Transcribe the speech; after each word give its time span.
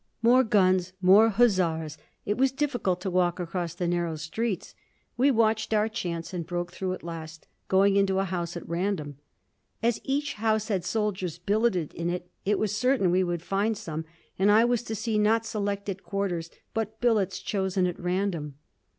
More 0.23 0.43
guns, 0.43 0.93
more 0.99 1.29
hussars. 1.29 1.95
It 2.25 2.35
was 2.35 2.51
difficult 2.51 3.01
to 3.01 3.11
walk 3.11 3.39
across 3.39 3.75
the 3.75 3.87
narrow 3.87 4.15
streets. 4.15 4.73
We 5.15 5.29
watched 5.29 5.75
our 5.75 5.87
chance 5.87 6.33
and 6.33 6.43
broke 6.43 6.71
through 6.71 6.93
at 6.93 7.03
last, 7.03 7.45
going 7.67 7.97
into 7.97 8.17
a 8.17 8.23
house 8.23 8.57
at 8.57 8.67
random. 8.67 9.19
As 9.83 10.01
each 10.03 10.33
house 10.33 10.69
had 10.69 10.83
soldiers 10.83 11.37
billeted 11.37 11.93
in 11.93 12.09
it, 12.09 12.31
it 12.45 12.57
was 12.57 12.75
certain 12.75 13.11
we 13.11 13.23
would 13.23 13.43
find 13.43 13.77
some, 13.77 14.05
and 14.39 14.49
I 14.49 14.65
was 14.65 14.81
to 14.85 14.95
see 14.95 15.19
not 15.19 15.45
selected 15.45 16.01
quarters 16.01 16.49
but 16.73 16.99
billets 16.99 17.37
chosen 17.37 17.85
at 17.85 17.99
random. 17.99 18.55